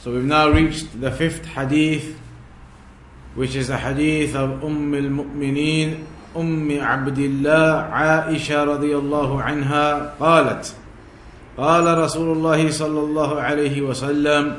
[0.00, 2.18] so we've now reached the fifth hadith
[3.34, 4.62] which is the hadith of
[6.36, 10.74] ام عبد الله عائشه رضي الله عنها قالت
[11.58, 14.56] قال رسول الله صلى الله عليه وسلم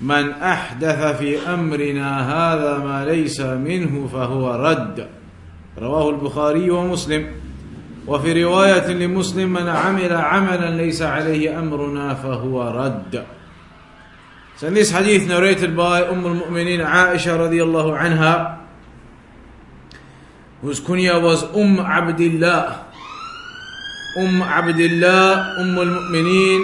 [0.00, 5.08] من احدث في امرنا هذا ما ليس منه فهو رد
[5.78, 7.26] رواه البخاري ومسلم
[8.06, 13.24] وفي روايه لمسلم من عمل عملا ليس عليه امرنا فهو رد
[14.58, 18.58] So in this hadith narrated by Umm al-Mu'mineen Aisha radiallahu anha
[20.60, 22.90] whose kunya was Umm Abdullah
[24.18, 26.62] Umm Abdullah Umm al-Mu'mineen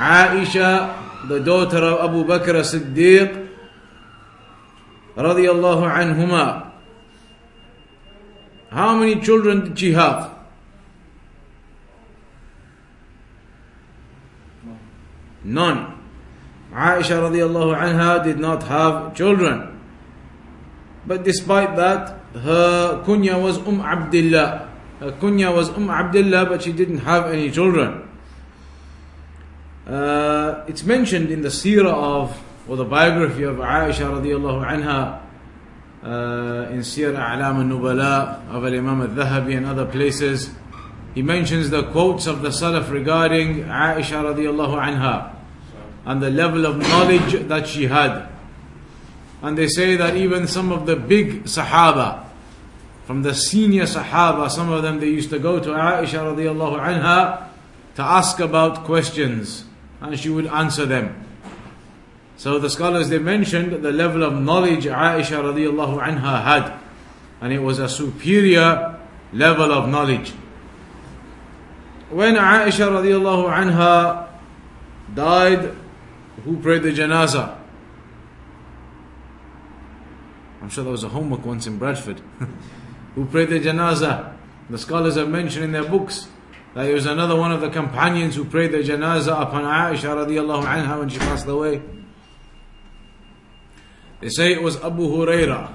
[0.00, 0.96] Aisha
[1.28, 3.48] the daughter of Abu Bakr as-Siddiq
[5.14, 6.72] radiallahu anhuma.
[8.70, 10.32] How many children did she have?
[15.44, 15.95] None.
[16.76, 19.80] Aisha radiallahu anha did not have children.
[21.06, 24.68] But despite that, her kunya was Umm Abdullah.
[25.00, 28.06] Her kunya was Umm Abdullah, but she didn't have any children.
[29.86, 32.38] Uh, it's mentioned in the seerah of,
[32.68, 35.22] or the biography of Aisha radiallahu anha,
[36.04, 40.50] uh, in Siyar A'lam al-Nubala of Imam al-Dhahabi and other places.
[41.14, 45.35] He mentions the quotes of the Salaf regarding Aisha radiallahu anha
[46.06, 48.28] and the level of knowledge that she had.
[49.42, 52.24] And they say that even some of the big Sahaba,
[53.04, 57.48] from the senior Sahaba, some of them they used to go to Aisha radiallahu anha
[57.96, 59.64] to ask about questions
[60.00, 61.24] and she would answer them.
[62.36, 66.78] So the scholars they mentioned the level of knowledge Aisha radiallahu anha had,
[67.40, 68.98] and it was a superior
[69.32, 70.30] level of knowledge.
[72.10, 74.28] When Aisha radiallahu anha
[75.14, 75.74] died,
[76.44, 77.58] who prayed the janazah?
[80.62, 82.20] I'm sure there was a homework once in Bradford.
[83.14, 84.36] who prayed the janazah?
[84.68, 86.28] The scholars have mentioned in their books
[86.74, 90.64] that it was another one of the companions who prayed the janazah upon Aisha radiallahu
[90.64, 91.82] anha when she passed away.
[94.20, 95.72] They say it was Abu Huraira.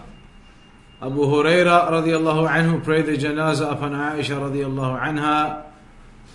[1.01, 5.63] Abu Huraira radiallahu anhu prayed the janazah upon Aisha radiallahu anha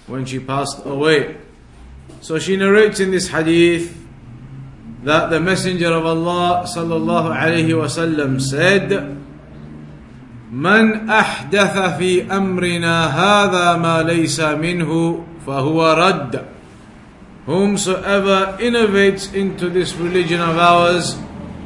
[0.07, 1.37] when she passed away.
[2.21, 4.06] So she narrates in this hadith
[5.06, 9.18] that the Messenger of Allah sallallahu alayhi wasallam said,
[10.52, 16.46] من احدث في امرنا هذا ما ليس منه فهو رد
[17.48, 21.18] whomsoever innovates into this religion of ours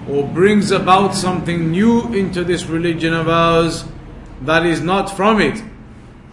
[0.07, 3.85] or brings about something new into this religion of ours
[4.41, 5.61] that is not from it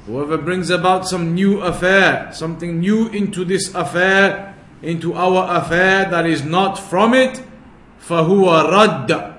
[0.07, 6.27] whoever brings about some new affair something new into this affair into our affair that
[6.27, 7.43] is not from it
[8.09, 9.39] فهو رد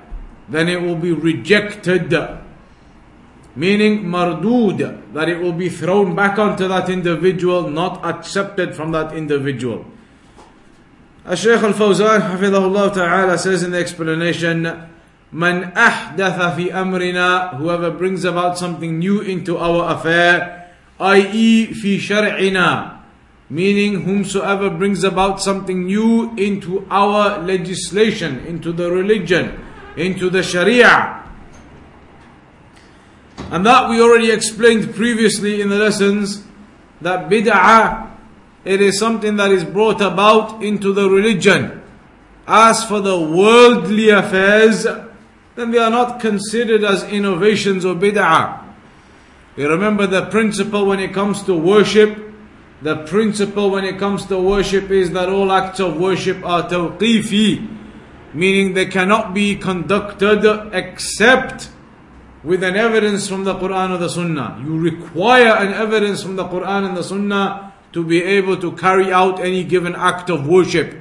[0.50, 2.14] then it will be rejected
[3.56, 9.14] meaning mardud, that it will be thrown back onto that individual, not accepted from that
[9.14, 9.86] individual.
[11.26, 14.64] Al-Shaykh Al-Fawzan, Hafidhahullah Ta'ala, says in the explanation,
[15.32, 21.74] Man ahdatha fi amrina, whoever brings about something new into our affair, i.e.
[21.74, 22.97] fi shar'ina,
[23.51, 29.65] meaning whomsoever brings about something new into our legislation, into the religion,
[29.97, 31.25] into the sharia,
[33.51, 36.45] and that we already explained previously in the lessons
[37.01, 38.09] that bid'ah
[38.65, 41.83] it is something that is brought about into the religion.
[42.47, 44.85] As for the worldly affairs,
[45.55, 48.65] then they are not considered as innovations or bid'ah.
[49.57, 52.28] You remember the principle when it comes to worship.
[52.81, 57.77] The principle when it comes to worship is that all acts of worship are tawqifi,
[58.35, 61.71] meaning they cannot be conducted except
[62.45, 64.63] with an evidence from the Quran or the Sunnah.
[64.65, 69.13] You require an evidence from the Quran and the Sunnah to be able to carry
[69.13, 70.97] out any given act of worship.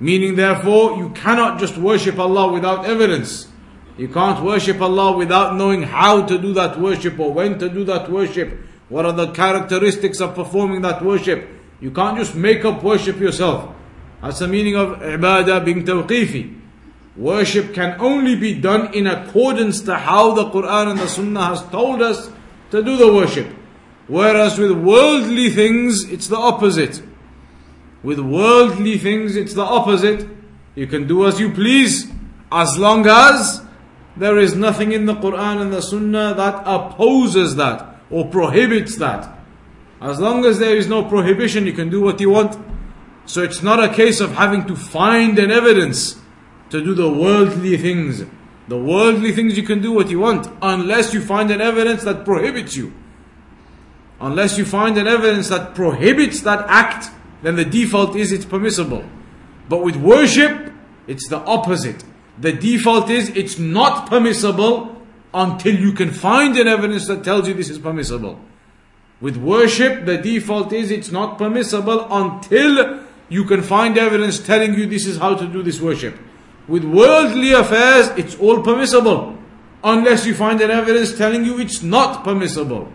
[0.00, 3.48] Meaning, therefore, you cannot just worship Allah without evidence.
[3.96, 7.84] You can't worship Allah without knowing how to do that worship or when to do
[7.84, 8.58] that worship.
[8.88, 11.48] What are the characteristics of performing that worship?
[11.80, 13.74] You can't just make up worship yourself.
[14.22, 16.60] That's the meaning of ibadah being tawqifi.
[17.16, 21.62] Worship can only be done in accordance to how the Quran and the Sunnah has
[21.68, 22.30] told us
[22.70, 23.46] to do the worship.
[24.08, 27.02] Whereas with worldly things, it's the opposite.
[28.02, 30.28] With worldly things, it's the opposite.
[30.74, 32.10] You can do as you please,
[32.50, 33.62] as long as
[34.16, 39.28] there is nothing in the Quran and the Sunnah that opposes that or prohibits that.
[40.00, 42.56] As long as there is no prohibition, you can do what you want.
[43.26, 46.20] So it's not a case of having to find an evidence
[46.70, 48.22] to do the worldly things.
[48.68, 52.24] The worldly things you can do what you want unless you find an evidence that
[52.24, 52.92] prohibits you.
[54.20, 57.10] Unless you find an evidence that prohibits that act,
[57.42, 59.04] then the default is it's permissible.
[59.68, 60.72] But with worship,
[61.08, 62.04] it's the opposite.
[62.38, 64.93] The default is it's not permissible
[65.34, 68.40] until you can find an evidence that tells you this is permissible.
[69.20, 74.86] With worship, the default is it's not permissible until you can find evidence telling you
[74.86, 76.16] this is how to do this worship.
[76.68, 79.38] With worldly affairs, it's all permissible.
[79.82, 82.90] Unless you find an evidence telling you it's not permissible.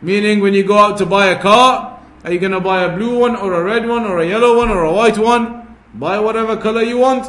[0.00, 2.96] Meaning, when you go out to buy a car, are you going to buy a
[2.96, 5.76] blue one, or a red one, or a yellow one, or a white one?
[5.94, 7.26] Buy whatever color you want.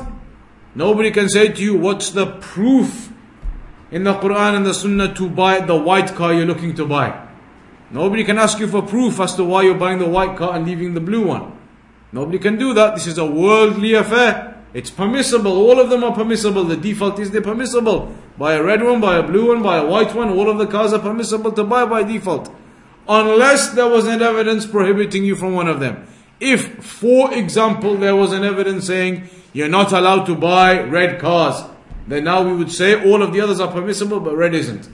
[0.73, 3.11] Nobody can say to you, what's the proof
[3.95, 7.27] in the Quran and the Sunnah to buy the white car you're looking to buy?
[7.91, 10.65] Nobody can ask you for proof as to why you're buying the white car and
[10.65, 11.57] leaving the blue one.
[12.11, 12.95] Nobody can do that.
[12.95, 14.61] This is a worldly affair.
[14.73, 15.53] It's permissible.
[15.53, 16.65] All of them are permissible.
[16.65, 18.13] The default is they're permissible.
[18.37, 20.27] Buy a red one, buy a blue one, buy a white one.
[20.27, 22.53] All of the cars are permissible to buy by default.
[23.07, 26.05] Unless there was an evidence prohibiting you from one of them.
[26.41, 31.63] If, for example, there was an evidence saying you're not allowed to buy red cars,
[32.07, 34.89] then now we would say all of the others are permissible, but red isn't.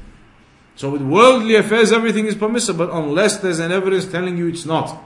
[0.75, 4.97] So with worldly affairs, everything is permissible unless there's an evidence telling you it's not.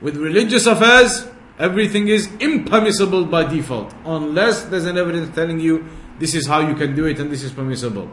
[0.00, 5.86] With religious affairs, Everything is impermissible by default, unless there's an evidence telling you
[6.18, 8.10] this is how you can do it and this is permissible.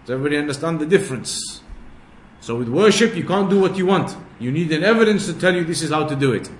[0.00, 1.62] Does everybody understand the difference?
[2.40, 4.16] So with worship, you can't do what you want.
[4.40, 6.50] You need an evidence to tell you this is how to do it.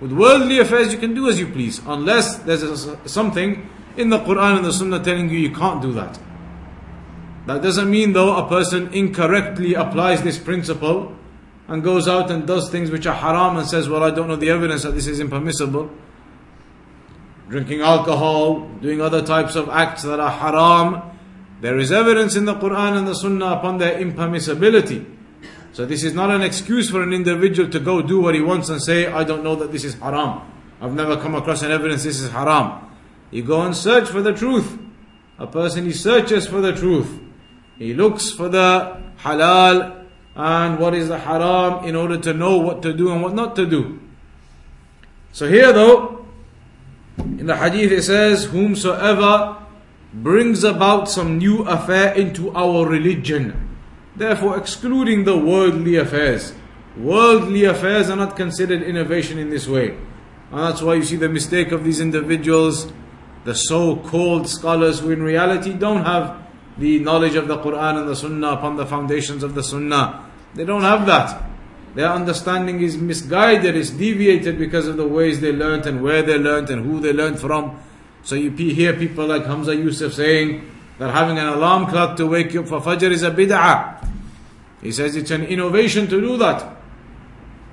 [0.00, 4.18] With worldly affairs, you can do as you please, unless there's a, something in the
[4.18, 6.18] Quran and the Sunnah telling you you can't do that.
[7.46, 11.16] That doesn't mean, though, a person incorrectly applies this principle
[11.68, 14.36] and goes out and does things which are haram and says, Well, I don't know
[14.36, 15.90] the evidence that this is impermissible.
[17.48, 21.02] Drinking alcohol, doing other types of acts that are haram.
[21.60, 25.06] There is evidence in the Quran and the Sunnah upon their impermissibility.
[25.72, 28.68] So this is not an excuse for an individual to go do what he wants
[28.68, 30.40] and say, I don't know that this is haram.
[30.80, 32.86] I've never come across an evidence this is haram.
[33.30, 34.78] You go and search for the truth.
[35.38, 37.20] A person he searches for the truth.
[37.78, 42.82] He looks for the halal and what is the haram in order to know what
[42.82, 44.00] to do and what not to do.
[45.32, 46.26] So here though,
[47.18, 49.58] in the hadith it says, Whomsoever
[50.12, 53.76] brings about some new affair into our religion.
[54.14, 56.54] Therefore, excluding the worldly affairs.
[56.96, 59.90] Worldly affairs are not considered innovation in this way.
[60.50, 62.92] And that's why you see the mistake of these individuals,
[63.46, 66.42] the so called scholars who in reality don't have
[66.78, 70.28] the knowledge of the Quran and the Sunnah upon the foundations of the Sunnah.
[70.54, 71.44] They don't have that.
[71.94, 76.36] Their understanding is misguided, is deviated because of the ways they learnt and where they
[76.36, 77.80] learnt and who they learnt from.
[78.24, 80.68] So you hear people like Hamza Yusuf saying
[80.98, 84.06] that having an alarm clock to wake you up for Fajr is a bid'ah.
[84.82, 86.76] He says it's an innovation to do that.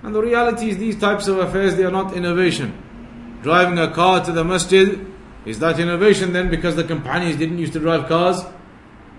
[0.03, 2.77] And the reality is these types of affairs, they are not innovation.
[3.41, 5.12] Driving a car to the masjid,
[5.45, 8.41] is that innovation then because the companions didn't used to drive cars?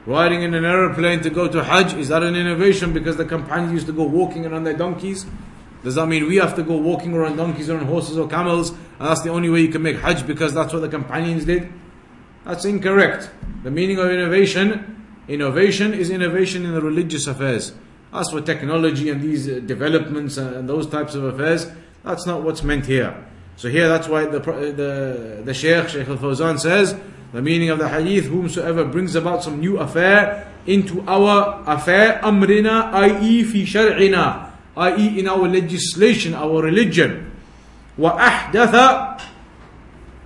[0.06, 3.72] Riding in an aeroplane to go to Hajj, is that an innovation because the companions
[3.72, 5.26] used to go walking around their donkeys?
[5.82, 8.70] Does that mean we have to go walking around donkeys or on horses or camels
[8.70, 11.70] and that's the only way you can make Hajj because that's what the companions did?
[12.44, 13.30] That's incorrect.
[13.62, 17.72] The meaning of innovation, innovation is innovation in the religious affairs.
[18.12, 21.66] As for technology and these uh, developments and those types of affairs,
[22.04, 23.26] that's not what's meant here.
[23.55, 26.95] So here that's why the, the, the Shaykh, Shaykh al-Fawzan says,
[27.33, 32.91] the meaning of the hadith, whomsoever brings about some new affair into our affair, amrina,
[32.93, 33.43] i.e.
[33.43, 35.19] fi shar'ina, i.e.
[35.19, 37.31] in our legislation, our religion.
[37.99, 39.19] وأحدث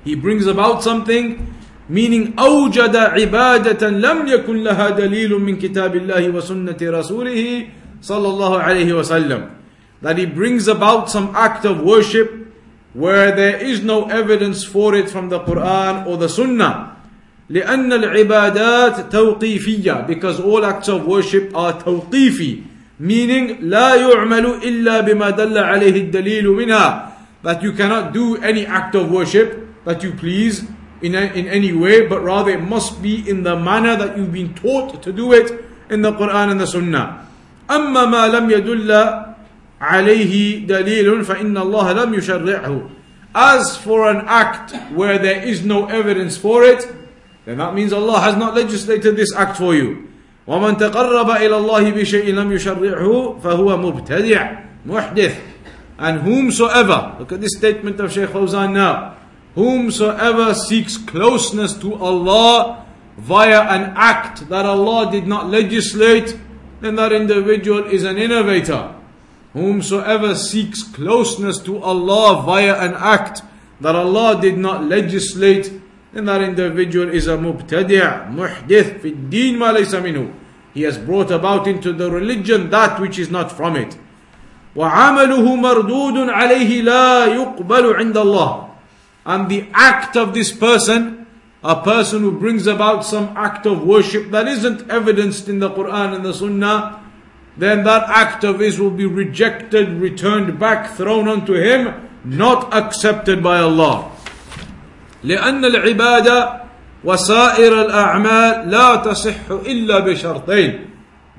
[0.04, 1.54] He brings about something
[1.90, 7.68] meaning أوجد عبادة لم يكن لها دليل من كتاب الله وسنة رسوله
[8.02, 9.50] صلى الله عليه وسلم
[10.02, 12.37] that he brings about some act of worship
[12.98, 16.90] where there is no evidence for it from the Quran or the Sunnah
[17.50, 22.64] لأن العبادات توقيفية because all acts of worship are توقيفي
[23.00, 27.12] meaning لا يعمل إلا بما دل عليه الدليل منها
[27.44, 30.64] that you cannot do any act of worship that you please
[31.04, 34.32] in, a, in any way, but rather it must be in the manner that you've
[34.32, 35.52] been taught to do it
[35.90, 37.28] in the Quran and the Sunnah.
[37.70, 38.88] أما ما لم يدل
[39.82, 42.90] عليه دليل فإن الله لم يشرعه.
[43.36, 46.88] As for an act where there is no evidence for it,
[47.46, 50.08] then that means Allah has not legislated this act for you.
[50.48, 55.36] ومن تقرب إلى الله بشيء لم يشرعه فهو مبتدع محدث
[56.00, 59.16] and whomsoever look at this statement of Shaykh Fawzan now
[59.56, 62.86] whomsoever seeks closeness to Allah
[63.18, 66.38] via an act that Allah did not legislate
[66.82, 68.94] then that individual is an innovator
[69.54, 73.44] whomsoever seeks closeness to Allah via an act
[73.82, 75.80] that Allah did not legislate
[76.14, 80.34] then that individual is a mubtadi' muhdith fi din ma laysa minhu
[80.74, 83.98] he has brought about into the religion that which is not from it
[84.76, 88.70] وعمله مردود عليه لا يقبل عند الله
[89.26, 91.26] and the act of this person
[91.64, 96.16] a person who brings about some act of worship that isn't evidenced in the Quran
[96.16, 97.00] and the Sunnah
[97.58, 103.44] then that act of his will be rejected returned back thrown onto him not accepted
[103.44, 104.12] by Allah
[105.24, 106.64] لأن العبادة
[107.04, 110.90] وسائر الأعمال لا تصح إلا بشرطين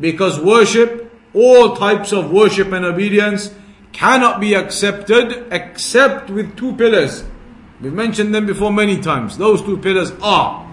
[0.00, 3.52] because worship all types of worship and obedience
[3.92, 7.24] cannot be accepted except with two pillars
[7.80, 10.64] we mentioned them before many times those two pillars are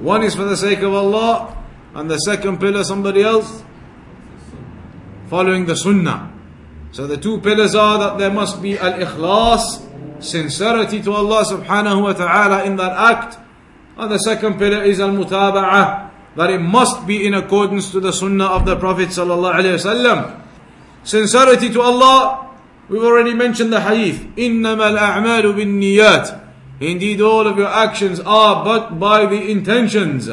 [0.00, 1.55] one is for the sake of Allah
[1.96, 3.62] and the second pillar somebody else
[5.28, 6.32] following the sunnah
[6.92, 9.88] so the two pillars are that there must be al-ikhlas
[10.20, 13.38] sincerity to Allah subhanahu wa ta'ala in that act.
[13.96, 18.12] And the second pillar is al mutaba'ah, that it must be in accordance to the
[18.12, 20.40] sunnah of the Prophet sallallahu alayhi wasallam.
[21.04, 22.50] Sincerity to Allah,
[22.88, 24.20] we've already mentioned the hadith.
[24.36, 26.40] إِنَّمَا الْأَعْمَالُ بِالنِّيَّاتِ
[26.80, 30.28] Indeed, all of your actions are but by the intentions.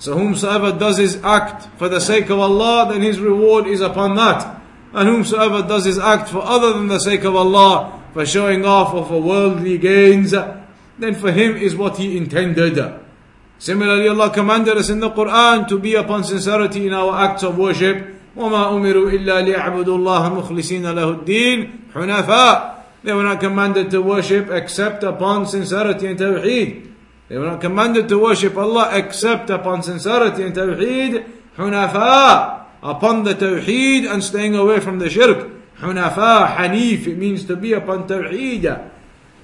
[0.00, 4.14] So whomsoever does his act for the sake of Allah, then his reward is upon
[4.16, 4.60] that.
[4.92, 8.94] And whomsoever does his act for other than the sake of Allah, for showing off
[8.94, 12.78] or for worldly gains, then for him is what he intended.
[13.58, 17.56] Similarly, Allah commanded us in the Quran to be upon sincerity in our acts of
[17.56, 18.12] worship.
[18.36, 24.50] وما أمروا إلا ليعبدوا الله مخلصين له الدين حنفاء They were not commanded to worship
[24.50, 26.89] except upon sincerity and tawheed.
[27.30, 31.24] They were not commanded to worship Allah except upon sincerity and tawheed.
[31.58, 35.48] حنفاء Upon the tawheed and staying away from the shirk.
[35.82, 38.78] حنفاء حنيف it means to be upon توحيد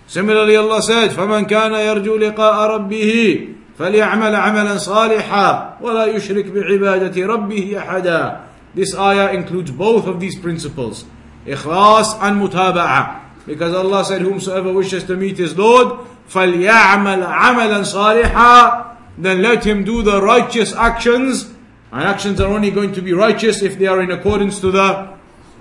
[0.07, 3.49] Similarly Allah said فمن كان يرجو لقاء ربه
[3.79, 8.41] فليعمل عملا صالحا ولا يشرك بعبادة ربه أحدا
[8.75, 11.05] This ayah includes both of these principles
[11.49, 18.93] إخلاص and متابعة Because Allah said whomsoever wishes to meet his Lord فليعمل عملا صالحا
[19.19, 21.51] Then let him do the righteous actions
[21.93, 25.13] and actions are only going to be righteous if they are in accordance to the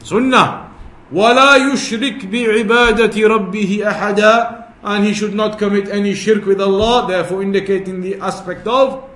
[0.03, 0.69] sunnah
[1.13, 7.43] ولا يشرك بعبادة ربه أحدا and he should not commit any shirk with Allah therefore
[7.43, 9.09] indicating the aspect of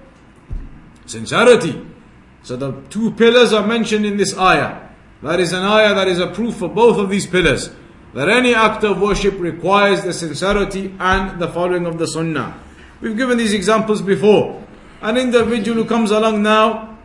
[1.05, 1.85] sincerity
[2.43, 4.81] so the two pillars are mentioned in this ayah
[5.23, 7.69] that is an ayah that is a proof for both of these pillars
[8.14, 12.60] that any act of worship requires the sincerity and the following of the sunnah.
[13.00, 14.64] We've given these examples before.
[15.00, 16.98] An individual who comes along now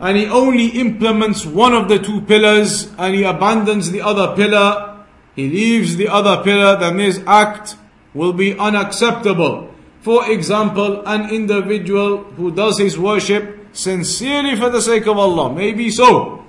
[0.00, 5.04] and he only implements one of the two pillars and he abandons the other pillar,
[5.34, 7.76] he leaves the other pillar, then his act
[8.14, 9.74] will be unacceptable.
[10.00, 15.90] For example, an individual who does his worship sincerely for the sake of Allah, maybe
[15.90, 16.44] so,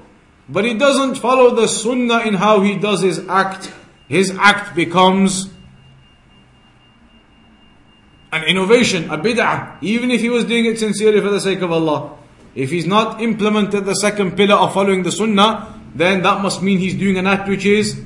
[0.49, 3.71] but he doesn't follow the sunnah in how he does his act,
[4.07, 5.49] his act becomes
[8.31, 11.71] an innovation, a bid'ah, even if he was doing it sincerely for the sake of
[11.71, 12.17] Allah.
[12.55, 16.79] If he's not implemented the second pillar of following the sunnah, then that must mean
[16.79, 17.99] he's doing an act which is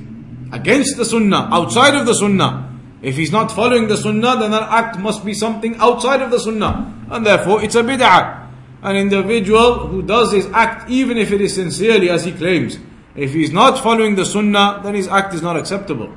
[0.52, 2.70] against the sunnah, outside of the sunnah.
[3.02, 6.38] If he's not following the sunnah, then that act must be something outside of the
[6.38, 6.94] sunnah.
[7.10, 8.43] And therefore it's a bid'ah
[8.84, 12.78] an individual who does his act even if it is sincerely as he claims.
[13.16, 16.14] If he's not following the sunnah, then his act is not acceptable.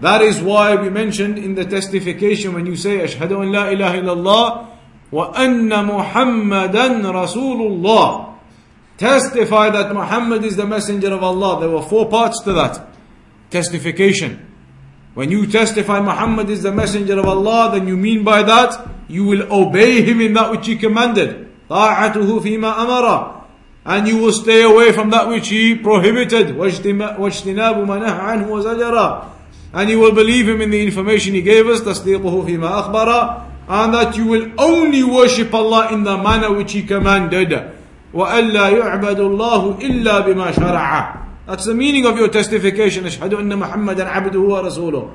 [0.00, 3.98] That is why we mentioned in the testification when you say Ashhadu an la ilaha
[3.98, 4.68] illallah
[5.10, 8.38] wa anna Muhammadan Rasulullah.
[8.96, 11.60] Testify that Muhammad is the messenger of Allah.
[11.60, 12.88] There were four parts to that.
[13.50, 14.49] Testification.
[15.19, 19.23] When you testify Muhammad is the messenger of Allah, then you mean by that you
[19.23, 21.47] will obey him in that which he commanded.
[21.69, 23.35] طاعته فيما أمر.
[23.85, 29.25] and you will stay away from that which he prohibited وَاجْتِنَابُ مَا نَهَى عَنْهُ وَزَجَرَ
[29.73, 33.93] and you will believe him in the information he gave us تَصْدِيقُهُ فِيمَا أَخْبَرَ and
[33.93, 37.49] that you will only worship Allah in the manner which he commanded
[38.13, 44.05] وَأَلَّا يُعْبَدُ اللَّهُ إِلَّا بِمَا شَرَعَ That's the meaning of your testification أشهد أن محمدا
[44.09, 45.11] عبده ورسوله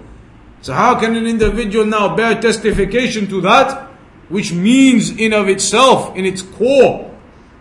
[0.62, 3.90] So how can an individual now bear testification to that
[4.28, 7.10] which means in of itself, in its core,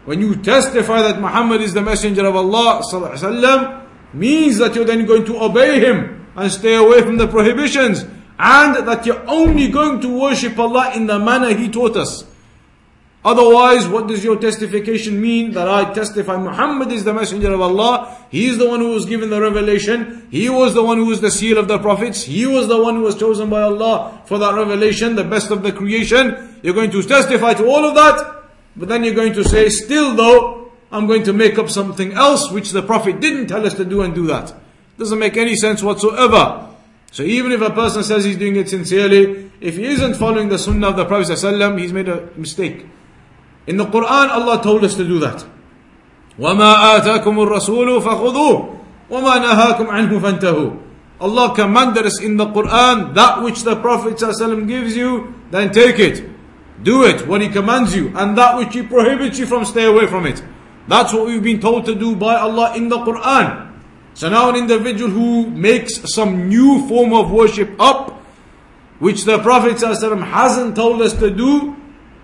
[0.06, 5.06] when you testify that Muhammad is the messenger of Allah وسلم, means that you're then
[5.06, 8.06] going to obey him and stay away from the prohibitions
[8.38, 12.24] and that you're only going to worship Allah in the manner he taught us.
[13.25, 15.53] Otherwise, what does your testification mean?
[15.53, 18.19] That I testify Muhammad is the messenger of Allah.
[18.29, 20.29] He is the one who was given the revelation.
[20.31, 22.25] He was the one who was the seal of the prophets.
[22.25, 25.63] He was the one who was chosen by Allah for that revelation, the best of
[25.63, 26.59] the creation.
[26.63, 28.43] You're going to testify to all of that.
[28.77, 32.51] But then you're going to say, still though, I'm going to make up something else
[32.51, 34.53] which the Prophet didn't tell us to do and do that.
[34.99, 36.69] Doesn't make any sense whatsoever.
[37.11, 40.59] So even if a person says he's doing it sincerely, if he isn't following the
[40.59, 41.29] sunnah of the Prophet
[41.79, 42.87] he's made a mistake.
[43.68, 45.46] In the Quran, Allah told us to do that.
[46.40, 48.78] وَمَا آتَاكُمُ الرَّسُولُ فَخُذُوهُ
[49.12, 50.80] وَمَا نَهَاكُمْ عَنْهُ فَانْتَهُوا
[51.22, 56.00] Allah commanded us in the Quran, that which the Prophet ﷺ gives you, then take
[56.00, 56.30] it.
[56.82, 58.14] Do it, what he commands you.
[58.16, 60.42] And that which he prohibits you from, stay away from it.
[60.88, 63.70] That's what we've been told to do by Allah in the Quran.
[64.14, 68.24] So now an individual who makes some new form of worship up,
[69.00, 71.76] which the Prophet ﷺ hasn't told us to do,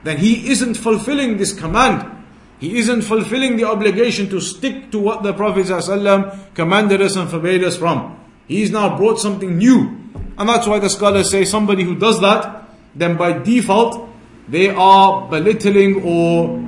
[0.02, 2.18] then he isn't fulfilling this command.
[2.58, 7.28] He isn't fulfilling the obligation to stick to what the Prophet ﷺ commanded us and
[7.28, 8.18] forbade us from.
[8.46, 9.96] He's now brought something new.
[10.36, 14.08] And that's why the scholars say somebody who does that, then by default,
[14.48, 16.58] they are belittling or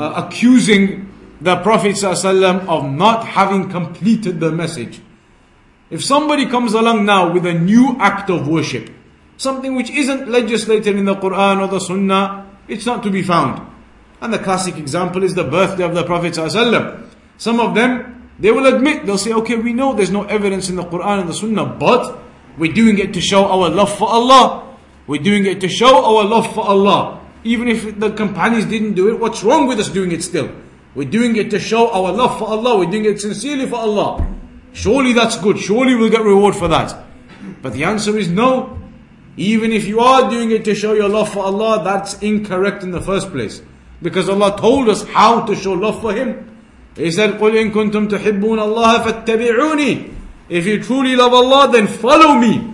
[0.00, 5.00] uh, accusing the Prophet ﷺ of not having completed the message.
[5.90, 8.90] If somebody comes along now with a new act of worship,
[9.36, 13.72] something which isn't legislated in the Quran or the Sunnah, it's not to be found.
[14.20, 16.34] And the classic example is the birthday of the Prophet.
[17.38, 20.76] Some of them, they will admit, they'll say, okay, we know there's no evidence in
[20.76, 22.18] the Quran and the Sunnah, but
[22.58, 24.76] we're doing it to show our love for Allah.
[25.06, 27.20] We're doing it to show our love for Allah.
[27.44, 30.50] Even if the companions didn't do it, what's wrong with us doing it still?
[30.94, 32.78] We're doing it to show our love for Allah.
[32.78, 34.26] We're doing it sincerely for Allah.
[34.72, 35.58] Surely that's good.
[35.58, 37.04] Surely we'll get reward for that.
[37.62, 38.75] But the answer is no.
[39.37, 42.91] Even if you are doing it to show your love for Allah, that's incorrect in
[42.91, 43.61] the first place.
[44.01, 46.47] Because Allah told us how to show love for Him.
[46.95, 50.13] He said, قُلْ إِن كُنْتُمْ تُحِبُّونَ اللَّهَ فَاتَّبِعُونِي
[50.49, 52.73] If you truly love Allah, then follow me.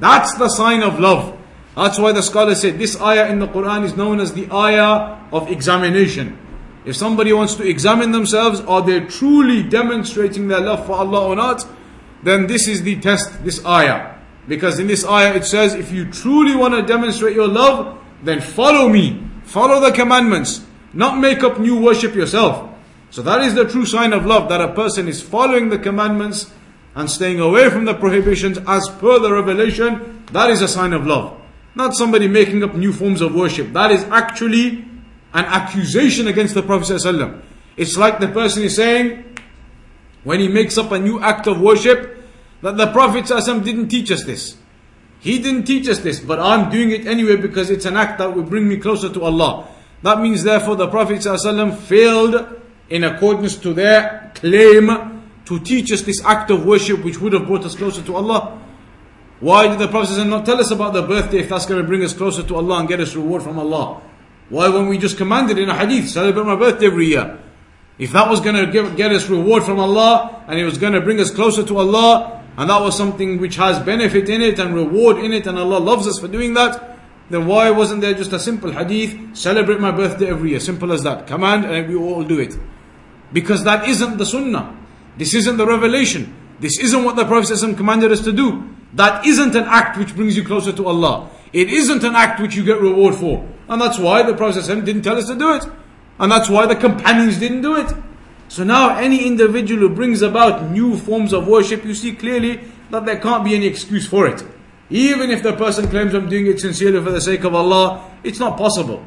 [0.00, 1.38] That's the sign of love.
[1.76, 5.18] That's why the scholar said this ayah in the Quran is known as the ayah
[5.32, 6.38] of examination.
[6.84, 11.36] If somebody wants to examine themselves, are they truly demonstrating their love for Allah or
[11.36, 11.64] not?
[12.24, 14.15] Then this is the test, this ayah.
[14.47, 18.41] Because in this ayah it says, if you truly want to demonstrate your love, then
[18.41, 19.23] follow me.
[19.43, 20.65] Follow the commandments.
[20.93, 22.69] Not make up new worship yourself.
[23.09, 26.51] So that is the true sign of love, that a person is following the commandments
[26.95, 30.25] and staying away from the prohibitions as per the revelation.
[30.31, 31.39] That is a sign of love.
[31.75, 33.71] Not somebody making up new forms of worship.
[33.73, 34.85] That is actually
[35.33, 37.41] an accusation against the Prophet ﷺ.
[37.77, 39.37] It's like the person is saying,
[40.23, 42.16] when he makes up a new act of worship,
[42.62, 44.56] that the Prophet ﷺ didn't teach us this.
[45.20, 48.34] He didn't teach us this, but I'm doing it anyway because it's an act that
[48.34, 49.68] will bring me closer to Allah.
[50.02, 56.02] That means therefore the Prophet ﷺ failed in accordance to their claim to teach us
[56.02, 58.58] this act of worship which would have brought us closer to Allah.
[59.40, 61.86] Why did the Prophet ﷺ not tell us about the birthday if that's going to
[61.86, 64.00] bring us closer to Allah and get us reward from Allah?
[64.48, 67.38] Why when we just commanded in a hadith, celebrate my birthday every year?
[67.98, 70.92] If that was going to give, get us reward from Allah and it was going
[70.92, 74.59] to bring us closer to Allah, and that was something which has benefit in it
[74.59, 76.97] and reward in it, and Allah loves us for doing that,
[77.29, 80.59] then why wasn't there just a simple hadith, celebrate my birthday every year?
[80.59, 81.27] Simple as that.
[81.27, 82.57] Command and we all do it.
[83.33, 84.75] Because that isn't the sunnah.
[85.17, 86.33] This isn't the revelation.
[86.59, 88.73] This isn't what the Prophet commanded us to do.
[88.93, 91.29] That isn't an act which brings you closer to Allah.
[91.51, 93.45] It isn't an act which you get reward for.
[93.67, 95.65] And that's why the Prophet didn't tell us to do it.
[96.19, 97.93] And that's why the companions didn't do it.
[98.49, 103.05] So now any individual who brings about new forms of worship, you see clearly that
[103.05, 104.43] there can't be any excuse for it.
[104.89, 108.39] Even if the person claims I'm doing it sincerely for the sake of Allah, it's
[108.39, 109.05] not possible.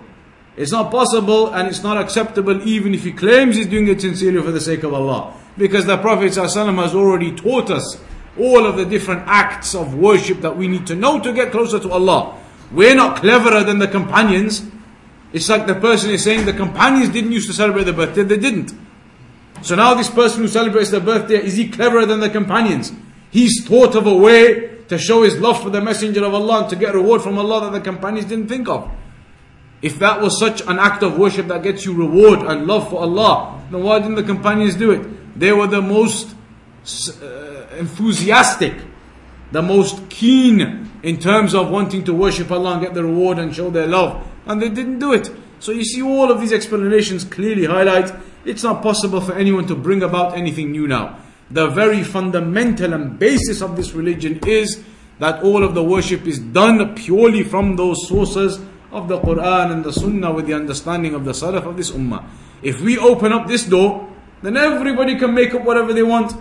[0.57, 4.43] It's not possible and it's not acceptable even if he claims he's doing it sincerely
[4.43, 5.35] for the sake of Allah.
[5.57, 7.99] Because the Prophet ﷺ has already taught us
[8.39, 11.79] all of the different acts of worship that we need to know to get closer
[11.81, 12.39] to Allah.
[12.73, 14.69] We're not cleverer than the companions.
[15.33, 18.37] It's like the person is saying the companions didn't used to celebrate the birthday, they
[18.37, 18.73] didn't.
[19.63, 22.93] So now this person who celebrates their birthday, is he cleverer than the companions?
[23.31, 26.71] He's thought of a way to show his love for the Messenger of Allah and
[26.71, 28.91] to get reward from Allah that the companions didn't think of.
[29.83, 33.01] If that was such an act of worship that gets you reward and love for
[33.01, 35.39] Allah, then why didn't the companions do it?
[35.39, 36.35] They were the most
[37.23, 38.75] uh, enthusiastic,
[39.53, 43.55] the most keen in terms of wanting to worship Allah and get the reward and
[43.55, 45.31] show their love, and they didn't do it.
[45.61, 48.13] So you see, all of these explanations clearly highlight
[48.45, 51.19] it's not possible for anyone to bring about anything new now.
[51.51, 54.83] The very fundamental and basis of this religion is
[55.19, 58.59] that all of the worship is done purely from those sources
[58.91, 62.25] of the Quran and the Sunnah with the understanding of the Salaf of this Ummah.
[62.63, 64.09] If we open up this door,
[64.43, 66.33] then everybody can make up whatever they want.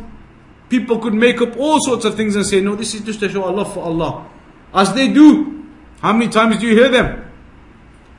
[0.70, 3.30] People could make up all sorts of things and say, no, this is just to
[3.30, 4.30] show Allah for Allah.
[4.74, 5.66] As they do.
[6.00, 7.29] How many times do you hear them?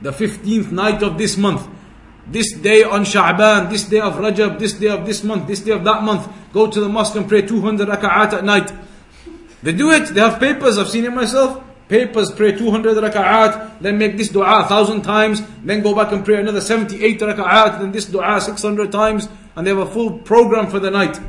[0.01, 1.67] The 15th night of this month.
[2.27, 5.71] This day on Sha'ban, this day of Rajab, this day of this month, this day
[5.71, 6.27] of that month.
[6.53, 8.71] Go to the mosque and pray 200 raka'at at night.
[9.63, 10.13] They do it.
[10.13, 10.77] They have papers.
[10.77, 15.41] I've seen it myself papers, pray 200 raka'at, then make this dua a thousand times,
[15.61, 19.71] then go back and pray another 78 raka'at, then this dua 600 times, and they
[19.71, 21.19] have a full program for the night.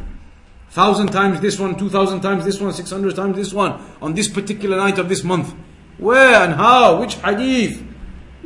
[0.70, 4.14] Thousand times this one, two thousand times this one, six hundred times this one, on
[4.14, 5.52] this particular night of this month.
[5.98, 7.00] Where and how?
[7.00, 7.82] Which hadith?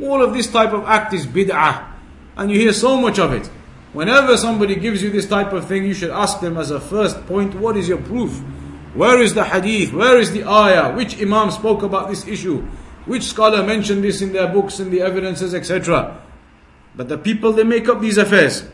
[0.01, 1.85] All of this type of act is bid'ah.
[2.35, 3.49] And you hear so much of it.
[3.93, 7.25] Whenever somebody gives you this type of thing, you should ask them as a first
[7.25, 8.39] point, what is your proof?
[8.93, 9.93] Where is the hadith?
[9.93, 10.95] Where is the ayah?
[10.95, 12.61] Which imam spoke about this issue?
[13.05, 16.21] Which scholar mentioned this in their books and the evidences, etc.
[16.95, 18.67] But the people, they make up these affairs.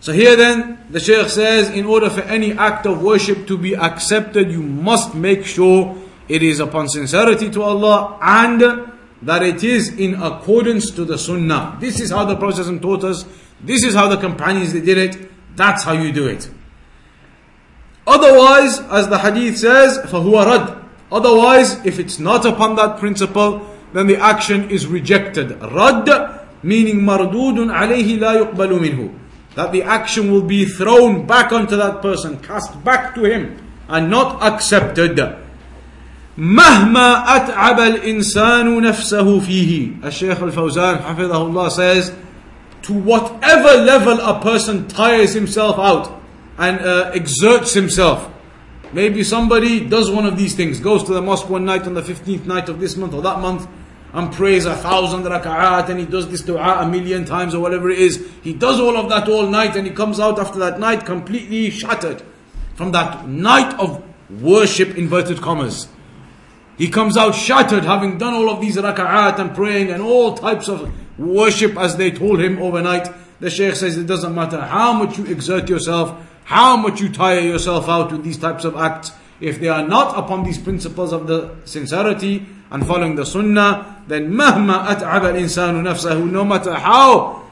[0.00, 3.76] So here then, the Shaykh says, in order for any act of worship to be
[3.76, 5.96] accepted, you must make sure
[6.28, 11.77] it is upon sincerity to Allah and that it is in accordance to the Sunnah.
[11.79, 13.25] This is how the Prophet taught us.
[13.61, 15.31] This is how the companions they did it.
[15.55, 16.49] That's how you do it.
[18.05, 24.07] Otherwise, as the hadith says, فَهُوَ رَدْ Otherwise, if it's not upon that principle, then
[24.07, 25.51] the action is rejected.
[25.61, 26.07] Rad
[26.63, 29.19] meaning mardudun alayhi la yuqbalu minhu.
[29.55, 33.57] That the action will be thrown back onto that person, cast back to him,
[33.87, 35.17] and not accepted.
[36.41, 42.11] مهما أتعب الإنسان نفسه فيه الشيخ الفوزان حفظه الله says
[42.83, 46.21] to whatever level a person tires himself out
[46.57, 48.29] and uh, exerts himself.
[48.93, 52.01] Maybe somebody does one of these things, goes to the mosque one night on the
[52.01, 53.67] 15th night of this month or that month
[54.13, 57.89] and prays a thousand raka'at and he does this dua a million times or whatever
[57.89, 58.25] it is.
[58.41, 61.69] He does all of that all night and he comes out after that night completely
[61.69, 62.23] shattered
[62.75, 65.89] from that night of worship, inverted commas.
[66.78, 70.68] He comes out shattered, having done all of these raka'at and praying and all types
[70.68, 73.08] of worship as they told him overnight.
[73.40, 77.40] The Shaykh says it doesn't matter how much you exert yourself, how much you tire
[77.40, 79.12] yourself out with these types of acts.
[79.40, 84.32] If they are not upon these principles of the sincerity and following the sunnah, then
[84.34, 87.42] mahma at'aba al-insanu nafsahu, no matter how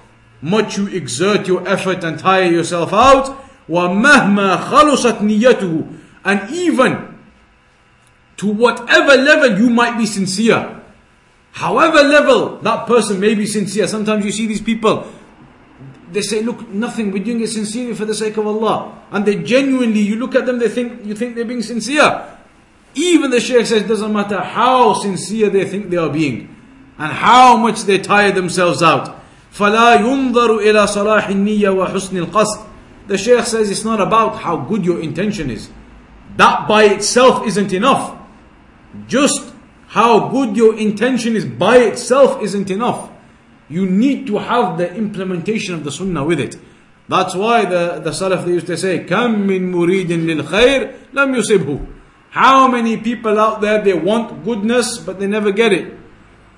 [0.41, 7.10] much you exert your effort and tire yourself out, wa mahma khalusat niyatuhu, and even
[8.40, 10.82] to whatever level you might be sincere
[11.52, 15.08] however level that person may be sincere sometimes you see these people
[16.16, 19.04] they say, look, nothing, we're doing it sincerely for the sake of Allah.
[19.12, 22.38] And they genuinely, you look at them, they think, you think they're being sincere.
[22.96, 26.56] Even the Shaykh says, doesn't matter how sincere they think they are being.
[26.98, 29.22] And how much they tire themselves out.
[29.52, 32.66] فَلَا يُنظَرُ إِلَى صَلَاحِ النِّيَّةِ وَحُسْنِ الْقَصْدِ
[33.08, 35.70] The Shaykh says it's not about how good your intention is.
[36.38, 38.18] That by itself isn't enough.
[39.08, 39.54] Just
[39.88, 43.10] how good your intention is by itself isn't enough
[43.70, 46.58] you need to have the implementation of the sunnah with it.
[47.08, 51.88] That's why the, the Salaf they used to say, كم من مريد للخير لم يصبه.
[52.32, 55.98] How many people out there they want goodness but they never get it.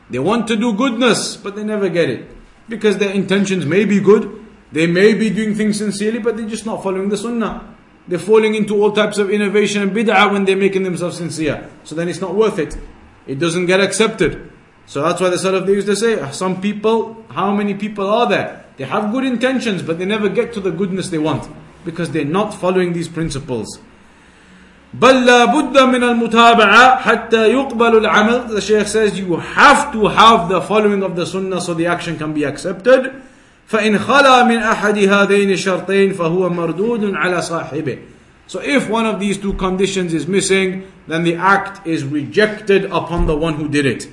[0.09, 2.29] They want to do goodness but they never get it.
[2.69, 6.65] Because their intentions may be good, they may be doing things sincerely but they're just
[6.65, 7.70] not following the sunnah.
[8.07, 11.69] They're falling into all types of innovation and bid'ah when they're making themselves sincere.
[11.83, 12.77] So then it's not worth it.
[13.25, 14.51] It doesn't get accepted.
[14.85, 18.27] So that's why the Salaf they used to say, some people, how many people are
[18.27, 18.65] there?
[18.77, 21.49] They have good intentions, but they never get to the goodness they want
[21.83, 23.79] because they're not following these principles.
[24.93, 30.47] بل لا بد من المتابعة حتى يقبل العمل The Shaykh says you have to have
[30.47, 33.21] the following of the sunnah so the action can be accepted
[33.71, 37.97] فإن خلا من أحد هذين الشرطين فهو مردود على صاحبه
[38.47, 43.27] So if one of these two conditions is missing then the act is rejected upon
[43.27, 44.07] the one who did it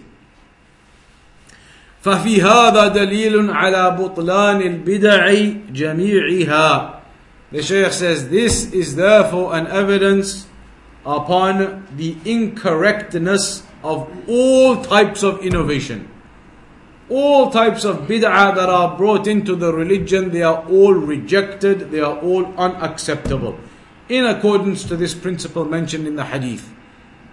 [2.04, 5.34] ففي هذا دليل على بطلان البدع
[5.72, 7.00] جميعها
[7.52, 10.48] The Shaykh says this is therefore an evidence
[11.06, 16.08] upon the incorrectness of all types of innovation.
[17.10, 22.00] All types of bid'ah that are brought into the religion, they are all rejected, they
[22.00, 23.58] are all unacceptable.
[24.08, 26.72] In accordance to this principle mentioned in the hadith.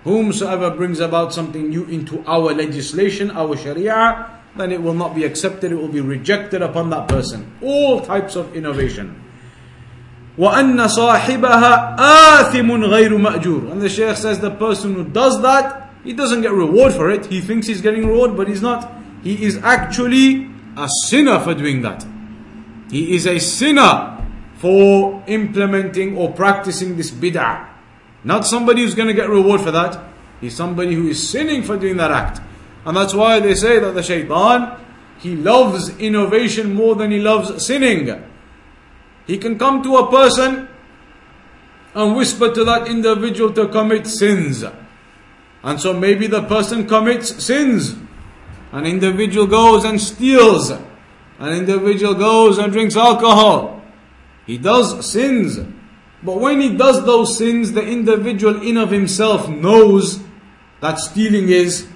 [0.04, 5.23] Whomsoever brings about something new into our legislation, our sharia, then it will not be
[5.23, 7.56] accepted, it will be rejected upon that person.
[7.62, 9.21] All types of innovation.
[10.38, 13.71] وأن صاحبها آثم غير مأجور.
[13.71, 17.27] And the Shaykh says the person who does that, he doesn't get reward for it.
[17.27, 18.91] He thinks he's getting reward, but he's not.
[19.22, 22.07] he is actually a sinner for doing that.
[22.90, 24.24] He is a sinner
[24.57, 27.68] for implementing or practicing this bid'ah.
[28.24, 30.02] Not somebody who's going to get reward for that.
[30.40, 32.40] He's somebody who is sinning for doing that act.
[32.85, 34.79] And that's why they say that the shaitan,
[35.18, 38.24] he loves innovation more than he loves sinning.
[39.26, 40.68] He can come to a person
[41.94, 44.64] and whisper to that individual to commit sins.
[45.62, 47.96] And so maybe the person commits sins.
[48.76, 50.68] An individual goes and steals.
[50.68, 53.82] An individual goes and drinks alcohol.
[54.46, 55.58] He does sins.
[56.22, 60.22] But when he does those sins, the individual in of himself knows
[60.80, 61.88] that stealing is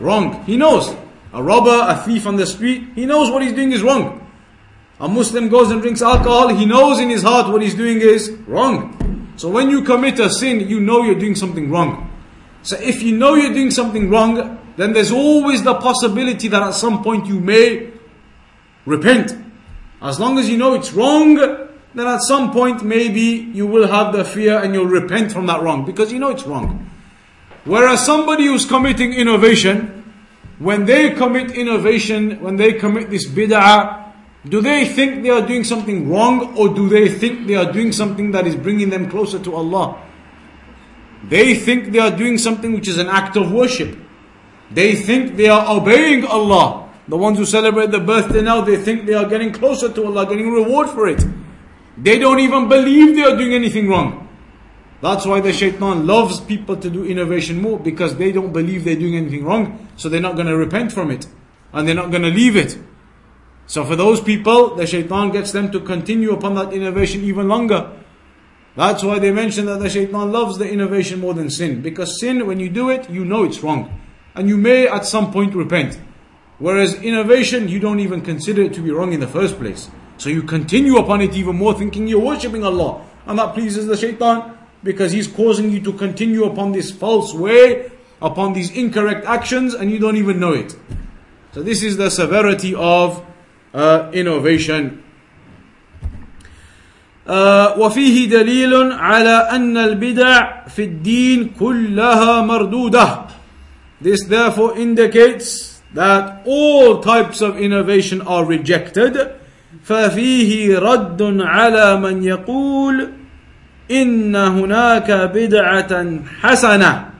[0.00, 0.42] wrong.
[0.44, 0.96] He knows.
[1.34, 4.26] A robber, a thief on the street, he knows what he's doing is wrong.
[4.98, 8.30] A Muslim goes and drinks alcohol, he knows in his heart what he's doing is
[8.46, 9.34] wrong.
[9.36, 12.10] So when you commit a sin, you know you're doing something wrong.
[12.62, 16.74] So if you know you're doing something wrong, then there's always the possibility that at
[16.74, 17.92] some point you may
[18.84, 19.34] repent.
[20.02, 24.12] As long as you know it's wrong, then at some point maybe you will have
[24.12, 26.90] the fear and you'll repent from that wrong because you know it's wrong.
[27.64, 30.04] Whereas somebody who's committing innovation,
[30.58, 34.12] when they commit innovation, when they commit this bid'ah,
[34.48, 37.90] do they think they are doing something wrong or do they think they are doing
[37.90, 40.00] something that is bringing them closer to Allah?
[41.24, 43.98] They think they are doing something which is an act of worship.
[44.70, 46.88] They think they are obeying Allah.
[47.08, 50.26] The ones who celebrate the birthday now, they think they are getting closer to Allah,
[50.26, 51.24] getting reward for it.
[51.96, 54.28] They don't even believe they are doing anything wrong.
[55.00, 58.96] That's why the shaitan loves people to do innovation more because they don't believe they're
[58.96, 61.26] doing anything wrong, so they're not going to repent from it
[61.72, 62.78] and they're not going to leave it.
[63.66, 67.92] So for those people, the shaitan gets them to continue upon that innovation even longer.
[68.76, 71.82] That's why they mention that the shaitan loves the innovation more than sin.
[71.82, 74.00] Because sin, when you do it, you know it's wrong
[74.35, 75.99] And you may at some point repent.
[76.59, 79.89] Whereas innovation, you don't even consider it to be wrong in the first place.
[80.17, 83.03] So you continue upon it even more thinking you're worshipping Allah.
[83.25, 87.91] And that pleases the shaitan because he's causing you to continue upon this false way,
[88.21, 90.75] upon these incorrect actions, and you don't even know it.
[91.53, 93.25] So this is the severity of
[93.73, 95.03] uh, innovation.
[97.25, 103.34] Uh, وفيه دليل على أن البدع في الدين كلها مردودة.
[103.99, 109.37] This therefore indicates that all types of innovation are rejected.
[109.85, 113.11] ففيه رد على من يقول
[113.91, 117.11] إن هناك بدعة حسنة.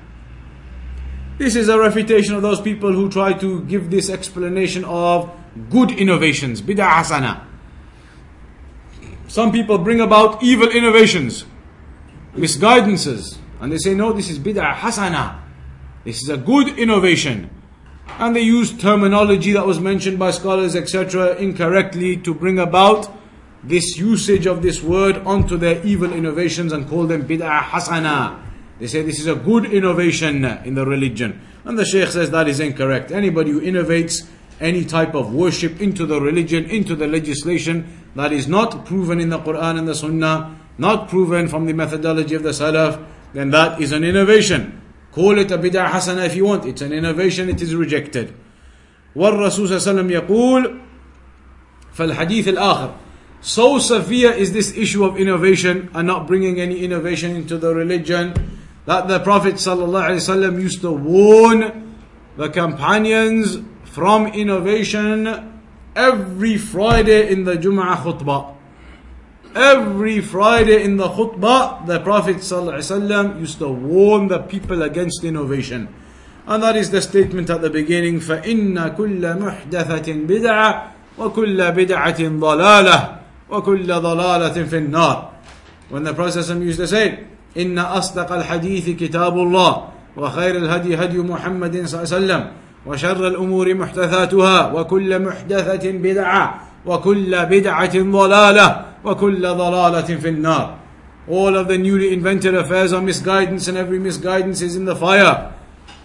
[1.37, 5.31] This is a refutation of those people who try to give this explanation of
[5.69, 7.41] good innovations, bid'ah hasana.
[9.27, 11.45] Some people bring about evil innovations,
[12.35, 15.39] misguidances, and they say, no, this is bid'ah hasana.
[16.06, 17.50] This is a good innovation.
[18.20, 23.12] And they use terminology that was mentioned by scholars, etc., incorrectly to bring about
[23.64, 28.40] this usage of this word onto their evil innovations and call them bid'ah hasana.
[28.78, 31.40] They say this is a good innovation in the religion.
[31.64, 33.10] And the Shaykh says that is incorrect.
[33.10, 34.28] Anybody who innovates
[34.60, 39.30] any type of worship into the religion, into the legislation that is not proven in
[39.30, 43.80] the Quran and the Sunnah, not proven from the methodology of the Salaf, then that
[43.80, 44.82] is an innovation.
[45.15, 46.65] Call it a bid'ah hasana if you want.
[46.65, 48.33] It's an innovation, it is rejected.
[49.15, 50.77] والرسول صلى الله عليه وسلم يقول
[51.93, 52.93] فالحديث الآخر
[53.41, 58.33] So severe is this issue of innovation and not bringing any innovation into the religion
[58.85, 61.97] that the Prophet ﷺ used to warn
[62.37, 65.59] the companions from innovation
[65.95, 68.54] every Friday in the Jum'ah khutbah.
[69.55, 75.89] Every Friday in the khutbah, the Prophet ﷺ used to warn the people against innovation.
[76.47, 83.19] And that is the statement at the beginning, فَإِنَّ كُلَّ مُحْدَثَةٍ بِدْعَةٍ وَكُلَّ بِدْعَةٍ ضَلَالَةٍ
[83.49, 85.29] وَكُلَّ ضَلَالَةٍ فِي النَّارِ
[85.89, 87.19] When the Prophet used to say,
[87.55, 92.51] إِنَّ أَصْدَقَ الْحَدِيثِ كِتَابُ اللَّهِ وخير الهدي هدي محمد صلى الله عليه وسلم
[92.85, 100.77] وشر الأمور محدثاتها وكل محدثة بدعة وكل بدعة ضلالة وكل ضلالة في النار
[101.27, 105.53] All of the newly invented affairs are misguidance and every misguidance is in the fire.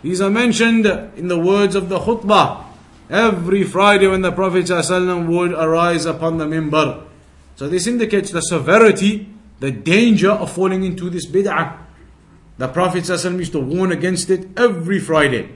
[0.03, 2.65] These are mentioned in the words of the khutbah
[3.11, 7.05] every Friday when the Prophet ﷺ would arise upon the mimbar.
[7.57, 9.29] So this indicates the severity,
[9.61, 11.79] the danger of falling into this bid'ah.
[12.59, 15.51] The Prophet ﷺ used to warn against it every Friday.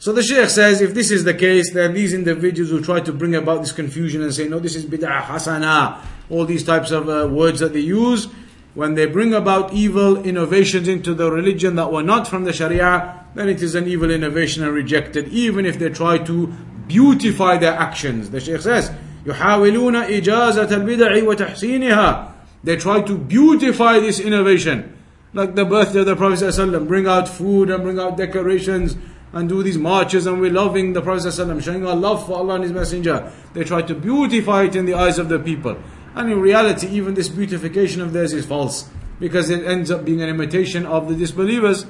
[0.00, 3.12] So the Shaykh says, if this is the case, then these individuals will try to
[3.12, 5.98] bring about this confusion and say, no, this is bid'ah hasana.
[6.28, 8.28] All these types of uh, words that they use.
[8.74, 13.24] When they bring about evil innovations into the religion that were not from the Sharia,
[13.34, 16.48] then it is an evil innovation and rejected, even if they try to
[16.86, 18.28] beautify their actions.
[18.28, 18.90] The Shaykh says,
[19.24, 22.32] يحاولون إجازة البدع وتحسينها.
[22.64, 24.92] They try to beautify this innovation.
[25.32, 28.96] Like the birthday of the Prophet ﷺ, bring out food and bring out decorations
[29.33, 32.55] and do these marches and we're loving the Prophet ﷺ, showing our love for Allah
[32.55, 33.31] and His Messenger.
[33.53, 35.77] They try to beautify it in the eyes of the people.
[36.15, 38.89] And in reality, even this beautification of theirs is false
[39.19, 41.85] because it ends up being an imitation of the disbelievers.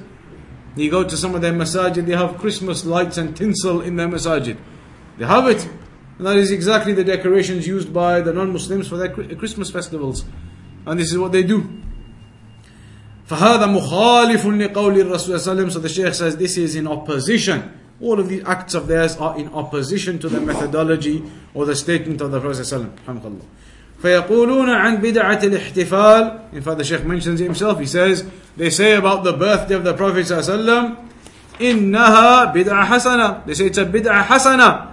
[0.76, 4.08] You go to some of their masajid, they have Christmas lights and tinsel in their
[4.08, 4.58] masajid.
[5.18, 5.68] They have it.
[6.18, 10.24] And that is exactly the decorations used by the non Muslims for their Christmas festivals.
[10.86, 11.82] And this is what they do.
[13.32, 16.86] فهذا مخالف لقول الرسول صلى الله عليه وسلم so the Shaykh says this is in
[16.86, 21.76] opposition all of these acts of theirs are in opposition to the methodology or the
[21.76, 23.40] statement of the Prophet صلى الله عليه وسلم
[24.02, 28.26] فيقولون عن بدعة الاحتفال in fact the Shaykh mentions it himself he says
[28.58, 30.96] they say about the birthday of the Prophet صلى الله عليه وسلم
[31.62, 34.92] إنها بدعة حسنة they say it's a بدعة حسنة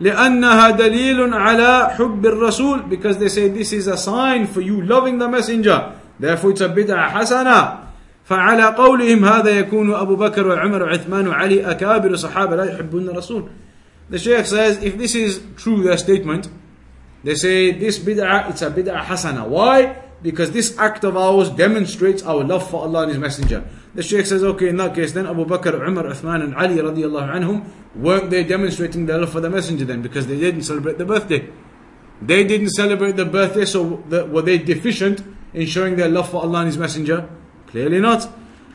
[0.00, 5.18] لأنها دليل على حب الرسول because they say this is a sign for you loving
[5.18, 7.79] the messenger Therefore it's a bid'ah hasana.
[8.29, 13.49] فعلى قولهم هذا يكون أبو بكر وعمر وعثمان وعلي أكابر صحابة لا يحبون الرسول.
[14.09, 16.47] The Shaykh says if this is true their statement,
[17.23, 19.47] they say this bid'ah it's a bid'ah hasana.
[19.47, 19.97] Why?
[20.21, 23.65] Because this act of ours demonstrates our love for Allah and His Messenger.
[23.93, 27.29] The Shaykh says, okay, in that case, then Abu Bakr, Umar, Uthman, and Ali radiallahu
[27.29, 31.05] anhum weren't they demonstrating their love for the Messenger then because they didn't celebrate the
[31.05, 31.47] birthday?
[32.21, 35.21] They didn't celebrate the birthday, so the, were they deficient
[35.53, 37.29] in showing their love for Allah and His Messenger?
[37.67, 38.29] Clearly not.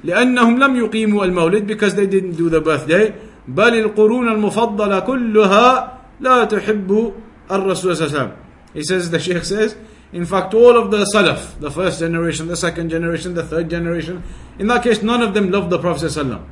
[0.04, 3.14] لأنهم لم يقيموا المولد because they didn't do the birthday
[3.48, 7.12] بل القرون المفضلة كلها لا تحب
[7.50, 8.32] الرسول صلى الله عليه وسلم
[8.74, 9.76] He says, the Shaykh says,
[10.12, 14.22] in fact all of the Salaf, the first generation, the second generation, the third generation,
[14.58, 16.44] in that case none of them loved the Prophet صلى الله عليه وسلم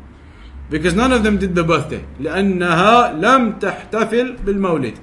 [0.69, 4.95] because none of them did the birthday لأنها لم تحتفل بالمولد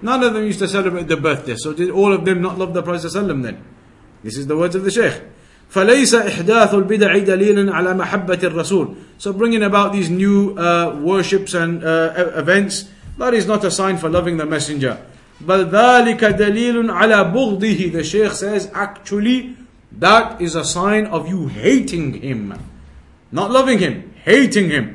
[0.00, 1.56] None of them used to celebrate the birthday.
[1.56, 3.64] So did all of them not love the Prophet ﷺ then?
[4.22, 5.22] This is the words of the Shaykh.
[5.70, 8.96] فليس إحداث البدع دليلا على محبة الرسول.
[9.18, 13.98] So bringing about these new uh, worships and uh, events, that is not a sign
[13.98, 14.98] for loving the messenger.
[15.40, 17.92] بل ذلك دليل على بغضه.
[17.92, 19.56] The Shaykh says actually
[19.92, 22.58] that is a sign of you hating him.
[23.30, 24.94] Not loving him, hating him.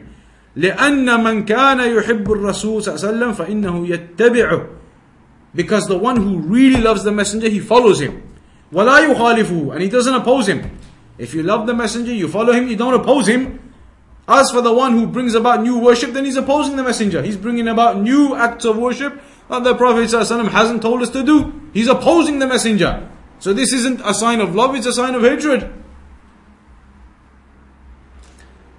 [0.55, 4.67] لأن من كان يحب الرسول صلى الله عليه وسلم فإنه يتبعه
[5.55, 8.23] because the one who really loves the messenger, he follows him.
[8.73, 10.77] وَلَا يُخَالِفُهُ And he doesn't oppose him.
[11.17, 13.59] If you love the messenger, you follow him, you don't oppose him.
[14.27, 17.21] As for the one who brings about new worship, then he's opposing the messenger.
[17.21, 21.23] He's bringing about new acts of worship that the Prophet _ﷺ hasn't told us to
[21.23, 21.69] do.
[21.73, 23.09] He's opposing the messenger.
[23.39, 25.71] So this isn't a sign of love, it's a sign of hatred.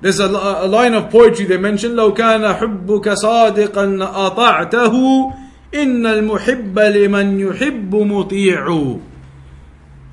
[0.00, 5.32] There's a, a line of poetry they mention, لو كان حبك صادقا أطعته
[5.74, 8.98] إن المحب لمن يحب مطيع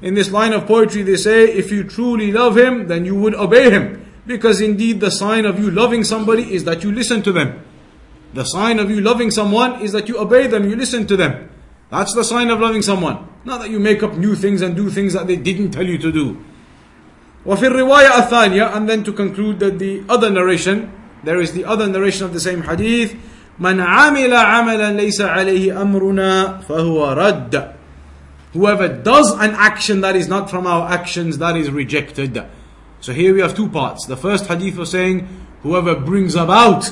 [0.05, 3.35] In this line of poetry they say, if you truly love him, then you would
[3.35, 4.05] obey him.
[4.25, 7.63] Because indeed the sign of you loving somebody is that you listen to them.
[8.33, 11.49] The sign of you loving someone is that you obey them, you listen to them.
[11.89, 13.27] That's the sign of loving someone.
[13.43, 15.97] Not that you make up new things and do things that they didn't tell you
[15.97, 16.45] to do.
[17.45, 20.91] وفي الرواية الثانية and then to conclude that the other narration,
[21.23, 23.15] there is the other narration of the same hadith,
[23.59, 27.73] من عمل عملا ليس عليه أمرنا فهو رد
[28.56, 32.42] Whoever does an action that is not from our actions, that is rejected.
[33.00, 34.06] So here we have two parts.
[34.06, 35.28] The first hadith was saying,
[35.62, 36.90] whoever brings about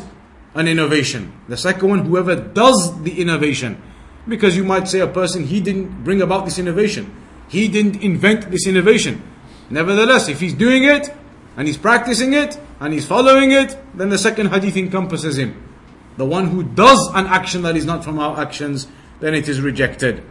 [0.55, 1.33] an innovation.
[1.49, 3.81] The second one, whoever does the innovation.
[4.29, 7.17] Because you might say a person, he didn't bring about this innovation.
[7.49, 9.23] He didn't invent this innovation.
[9.71, 11.15] Nevertheless, if he's doing it,
[11.57, 15.65] and he's practicing it, and he's following it, then the second hadith encompasses him
[16.17, 18.87] the one who does an action that is not from our actions,
[19.21, 20.23] then it is rejected.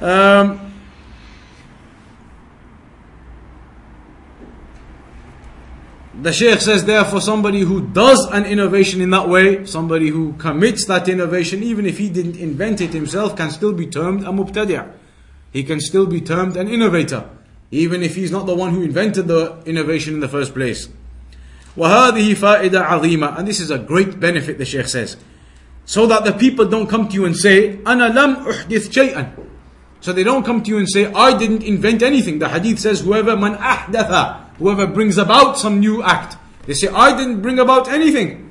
[0.00, 0.72] Um,
[6.22, 10.84] The Shaykh says, therefore, somebody who does an innovation in that way, somebody who commits
[10.84, 14.92] that innovation, even if he didn't invent it himself, can still be termed a mubtadi'.
[15.52, 17.28] He can still be termed an innovator,
[17.72, 20.88] even if he's not the one who invented the innovation in the first place.
[21.76, 25.16] وهذه فائدة عظيمة and this is a great benefit the Shaykh says
[25.86, 29.32] so that the people don't come to you and say أنا لم أحدث شيئا
[30.00, 33.00] so they don't come to you and say I didn't invent anything the hadith says
[33.00, 37.88] whoever man أحدث whoever brings about some new act they say I didn't bring about
[37.88, 38.50] anything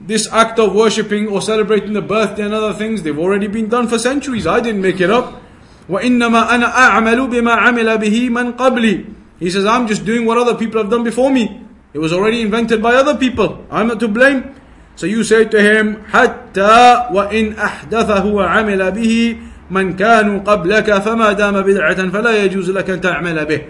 [0.00, 3.88] this act of worshipping or celebrating the birthday and other things they've already been done
[3.88, 5.42] for centuries I didn't make it up
[5.88, 9.04] وإنما أنا أعمل بما عمل به من قبلي
[9.38, 12.42] he says I'm just doing what other people have done before me it was already
[12.42, 13.64] invented by other people.
[13.70, 14.52] I'm not to blame.
[14.96, 19.38] So you say to him, حتى وإن أحدثه وعمل به
[19.71, 23.61] من كانوا قبلك فما دام بدعة فلا يجوز لك أن تعمل به.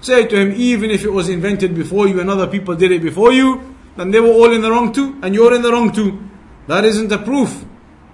[0.00, 3.02] Say to him, even if it was invented before you and other people did it
[3.02, 5.90] before you, then they were all in the wrong too, and you're in the wrong
[5.90, 6.20] too.
[6.66, 7.64] That isn't a proof.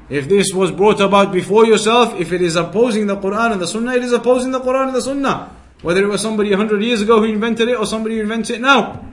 [0.09, 3.66] If this was brought about before yourself, if it is opposing the Quran and the
[3.66, 5.51] Sunnah, it is opposing the Quran and the Sunnah.
[5.82, 8.51] Whether it was somebody a hundred years ago who invented it or somebody who invents
[8.51, 9.05] it now.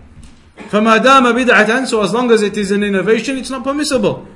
[0.71, 4.27] فما دام بدعة so as long as it is an innovation it's not permissible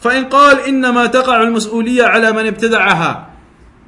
[0.00, 3.29] فإن قال إنما تقع المسؤولية على من ابتدعها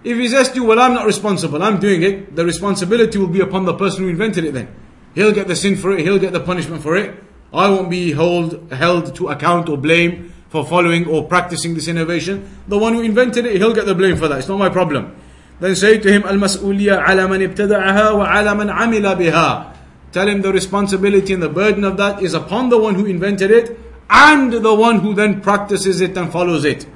[0.04, 3.28] If he says to you, well, I'm not responsible, I'm doing it, the responsibility will
[3.28, 4.68] be upon the person who invented it then.
[5.14, 7.22] He'll get the sin for it, he'll get the punishment for it.
[7.52, 12.48] I won't be hold, held to account or blame for following or practicing this innovation.
[12.66, 14.38] The one who invented it, he'll get the blame for that.
[14.38, 15.14] It's not my problem.
[15.60, 19.76] Then say to him, Al-Mas'uliyah ala man ibtada'aha wa ala man amila biha.
[20.10, 23.50] Tell him the responsibility and the burden of that is upon the one who invented
[23.50, 23.78] it
[24.10, 26.86] and the one who then practices it and follows it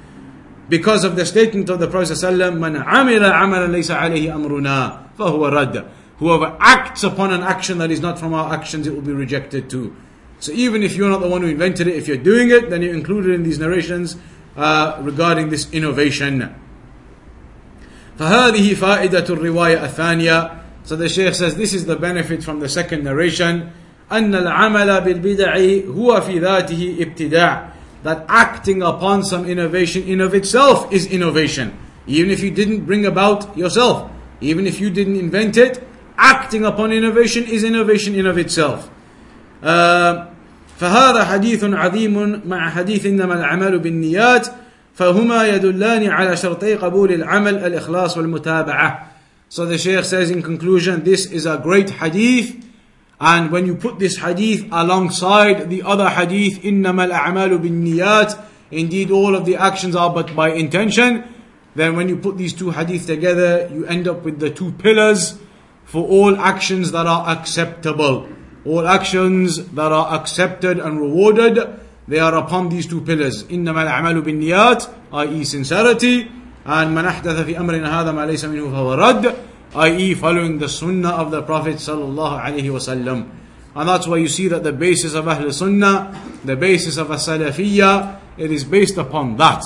[0.69, 5.49] Because of the statement of the Prophet ﷺ, من عمل عملا ليس عليه أمرنا فهو
[5.51, 5.85] رد.
[6.17, 9.69] Whoever acts upon an action that is not from our actions, it will be rejected
[9.69, 9.95] too.
[10.39, 12.81] So even if you're not the one who invented it, if you're doing it, then
[12.81, 14.17] you're included in these narrations
[14.55, 16.55] uh, regarding this innovation.
[18.19, 23.03] فهذه فائدة الرواية الثانية so the Shaykh says this is the benefit from the second
[23.03, 23.71] narration.
[24.11, 25.55] أن العمل بالبدع
[25.87, 27.71] هو في ذاته ابتداع.
[28.05, 31.77] That acting upon some innovation in of itself is innovation.
[32.07, 34.09] Even if you didn't bring about yourself.
[34.41, 35.87] Even if you didn't invent it,
[36.17, 38.89] acting upon innovation is innovation in of itself.
[39.61, 40.27] Uh,
[40.79, 44.47] فهذا حديث عظيم مع حديث إنما الأعمال بالنيات
[44.93, 49.11] فهما يدلان على شرطي قبول العمل الإخلاص والمتابعة
[49.51, 52.55] so the Shaykh says in conclusion, this is a great hadith.
[53.19, 59.35] And when you put this hadith alongside the other hadith, إِنَّمَا الْأَعْمَالُ بِالنِّيَّاتِ Indeed, all
[59.35, 61.23] of the actions are but by intention.
[61.75, 65.37] Then when you put these two hadith together, you end up with the two pillars
[65.85, 68.27] for all actions that are acceptable.
[68.65, 73.43] All actions that are accepted and rewarded, they are upon these two pillars.
[73.43, 75.43] إِنَّمَا الْأَعْمَالُ بِالنِّيَّاتِ i.e.
[75.43, 76.31] sincerity,
[76.65, 79.35] and من أحدث في أمرنا هذا ما ليس منه فهو رد
[79.75, 80.13] i.e.
[80.15, 83.29] following the sunnah of the Prophet sallallahu alaihi wasallam.
[83.73, 87.15] And that's why you see that the basis of Ahl Sunnah, the basis of a
[87.15, 89.63] Salafiyya, it is based upon that.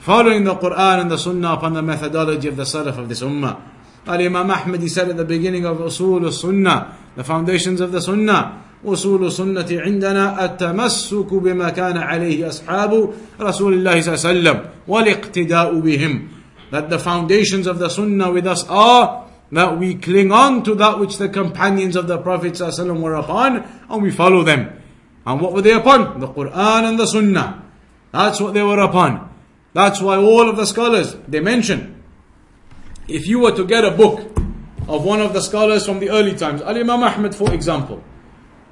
[0.00, 3.60] Following the Quran and the Sunnah upon the methodology of the Salaf of this Ummah.
[4.06, 8.00] Al Imam Ahmad he said at the beginning of Usul Sunnah, the foundations of the
[8.00, 8.64] Sunnah.
[8.84, 13.10] أصول السنة عندنا التمسك بما كان عليه أصحاب
[13.40, 16.28] رسول الله صلى الله عليه وسلم والاقتداء بهم
[16.70, 20.99] that the foundations of the Sunnah with us are that we cling on to that
[20.99, 24.81] which the companions of the Prophet ﷺ were upon and we follow them.
[25.25, 26.19] And what were they upon?
[26.19, 27.63] The Quran and the Sunnah.
[28.11, 29.29] That's what they were upon.
[29.73, 32.03] That's why all of the scholars, they mention,
[33.07, 34.19] if you were to get a book
[34.87, 38.03] of one of the scholars from the early times, Al Imam Ahmad for example,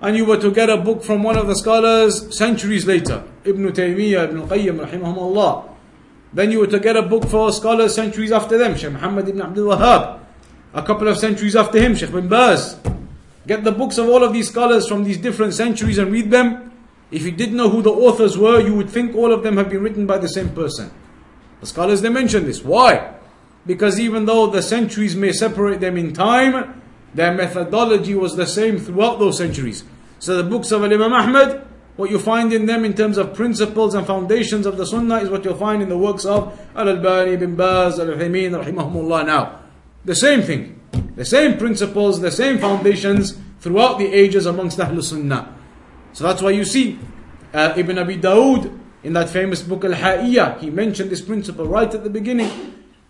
[0.01, 3.71] and you were to get a book from one of the scholars centuries later, Ibn
[3.71, 5.69] Taymiyyah, Ibn Qayyim, rahimahumullah,
[6.33, 9.41] then you were to get a book for scholars centuries after them, Shaykh Muhammad ibn
[9.41, 10.19] Abdul Wahhab.
[10.77, 12.77] A couple of centuries after him, Shaykh bin Baz.
[13.47, 16.71] Get the books of all of these scholars from these different centuries and read them.
[17.09, 19.71] If you didn't know who the authors were, you would think all of them have
[19.71, 20.91] been written by the same person.
[21.61, 22.63] The scholars they mention this.
[22.63, 23.15] Why?
[23.65, 26.79] Because even though the centuries may separate them in time,
[27.11, 29.83] their methodology was the same throughout those centuries.
[30.19, 33.95] So the books of Imam Ahmad what you find in them in terms of principles
[33.95, 37.55] and foundations of the Sunnah is what you'll find in the works of Al-Albani, Ibn
[37.55, 39.66] Baz, Al-Uthaymeen, rahimahumullah now.
[40.07, 40.79] The same thing,
[41.19, 45.53] the same principles, the same foundations throughout the ages amongst Ahlul Sunnah.
[46.13, 46.97] So that's why you see
[47.53, 48.71] uh, Ibn Abi Dawood
[49.03, 52.49] in that famous book Al Ha'iyah, he mentioned this principle right at the beginning.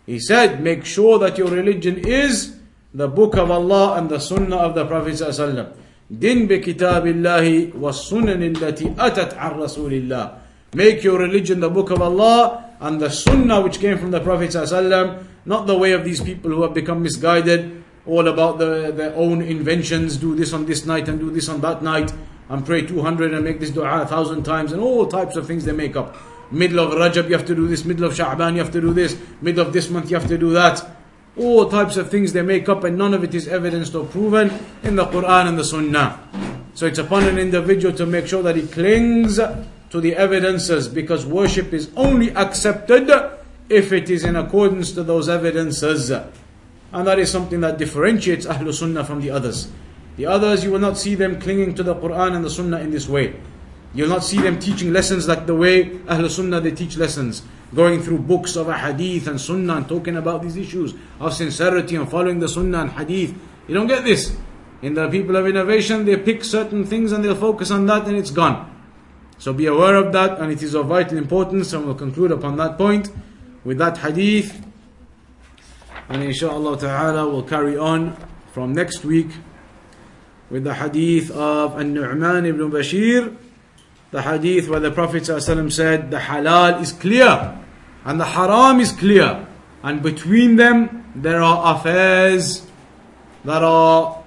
[0.07, 2.57] He said, Make sure that your religion is
[2.95, 5.21] the book of Allah and the Sunnah of the Prophet.
[6.09, 10.39] Din bi kitabillahi was sunan illati atat ar rasulillah.
[10.73, 14.55] Make your religion the book of Allah and the Sunnah which came from the Prophet
[15.47, 19.41] not the way of these people who have become misguided, all about the, their own
[19.41, 22.13] inventions, do this on this night and do this on that night,
[22.49, 25.63] and pray 200 and make this dua a thousand times, and all types of things
[25.63, 26.15] they make up.
[26.51, 28.93] Middle of Rajab you have to do this, middle of Sha'ban you have to do
[28.93, 30.85] this, middle of this month you have to do that.
[31.37, 34.51] All types of things they make up, and none of it is evidenced or proven
[34.83, 36.19] in the Quran and the Sunnah.
[36.73, 41.25] So it's upon an individual to make sure that he clings to the evidences because
[41.25, 43.09] worship is only accepted
[43.69, 46.09] if it is in accordance to those evidences.
[46.09, 49.69] And that is something that differentiates Ahlul Sunnah from the others.
[50.15, 52.91] The others, you will not see them clinging to the Quran and the Sunnah in
[52.91, 53.35] this way.
[53.93, 57.43] You'll not see them teaching lessons like the way Ahlul Sunnah they teach lessons.
[57.75, 62.09] Going through books of hadith and Sunnah and talking about these issues of sincerity and
[62.09, 63.35] following the Sunnah and hadith.
[63.67, 64.35] You don't get this.
[64.81, 68.15] In the people of innovation, they pick certain things and they'll focus on that and
[68.15, 68.73] it's gone.
[69.39, 72.57] So be aware of that, and it is of vital importance, and we'll conclude upon
[72.57, 73.11] that point
[73.67, 74.65] with that hadith.
[76.07, 78.15] And inshallah ta'ala, we'll carry on
[78.53, 79.27] from next week
[80.49, 83.35] with the hadith of An-Nu'man ibn Bashir,
[84.11, 87.59] the hadith where the Prophet said, the halal is clear,
[88.05, 89.45] and the haram is clear,
[89.83, 92.65] and between them there are affairs
[93.43, 94.23] that are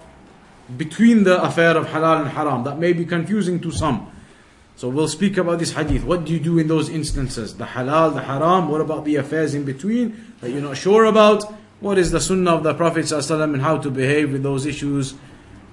[0.76, 4.12] between the affair of halal and haram, that may be confusing to some.
[4.79, 6.03] So we'll speak about this hadith.
[6.03, 7.55] What do you do in those instances?
[7.55, 11.43] The halal, the haram, what about the affairs in between that you're not sure about?
[11.79, 15.13] What is the sunnah of the Prophet ﷺ and how to behave with those issues?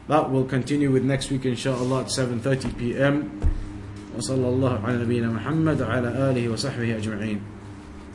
[0.08, 3.40] That will continue with next week inshallah at 7.30 p.m.
[4.16, 7.40] وصلى الله على نبينا محمد وعلى آله وصحبه أجمعين